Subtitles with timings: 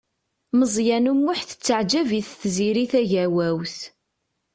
[0.57, 3.77] Meẓyan U Muḥ tettaɛǧab-it Tiziri Tagawawt.